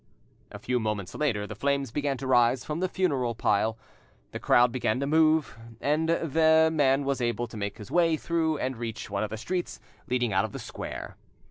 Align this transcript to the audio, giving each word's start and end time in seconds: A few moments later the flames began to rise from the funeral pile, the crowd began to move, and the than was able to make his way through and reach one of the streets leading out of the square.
A 0.51 0.57
few 0.57 0.79
moments 0.79 1.13
later 1.13 1.45
the 1.45 1.53
flames 1.53 1.91
began 1.91 2.17
to 2.17 2.25
rise 2.25 2.65
from 2.65 2.79
the 2.79 2.89
funeral 2.89 3.35
pile, 3.35 3.77
the 4.31 4.39
crowd 4.39 4.71
began 4.71 4.99
to 4.99 5.05
move, 5.05 5.55
and 5.79 6.09
the 6.09 6.67
than 6.75 7.03
was 7.05 7.21
able 7.21 7.45
to 7.45 7.55
make 7.55 7.77
his 7.77 7.91
way 7.91 8.17
through 8.17 8.57
and 8.57 8.77
reach 8.77 9.11
one 9.11 9.23
of 9.23 9.29
the 9.29 9.37
streets 9.37 9.79
leading 10.07 10.33
out 10.33 10.43
of 10.43 10.53
the 10.53 10.57
square. 10.57 11.17